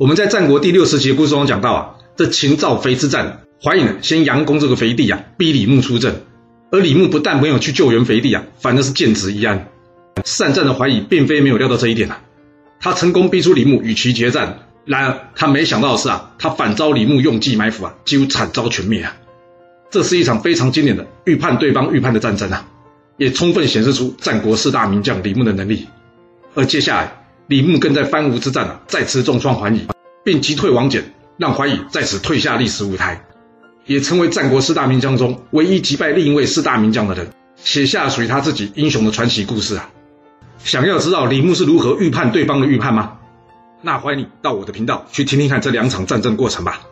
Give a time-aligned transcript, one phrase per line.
[0.00, 6.22] 我们在战国第六十集的故事中讲到啊，这秦赵肥之战，怀隐呢先佯攻这个肥地啊，逼李牧出阵，
[6.72, 9.68] 而李牧不但没有去救援肥地啊，反而是剑指一安。
[10.24, 12.22] 善战的怀疑并非没有料到这一点啊，
[12.80, 14.60] 他成功逼出李牧与其决战。
[14.86, 19.14] 然而他没想到的是啊，他反遭李牧用计埋伏啊，几乎惨遭全灭啊。
[19.90, 22.66] 这是一场非常经典的预判对方预判的战争啊，
[23.18, 25.86] 也充分显示出战国四大名将李牧的能力。
[26.54, 27.19] 而接下来，
[27.50, 29.88] 李牧更在番吴之战，再次重创桓乙，
[30.24, 31.02] 并击退王翦，
[31.36, 33.24] 让桓乙再次退下历史舞台，
[33.86, 39.90] 也成为战国四大名将中唯一击败另一位四大名将的人，写下属于他自己英雄的传奇故事啊。
[40.62, 43.18] 想要知道李牧是如何预判对方的预判吗？
[43.82, 46.82] 那欢迎你到我的频道去听听看这两场战争过程吧。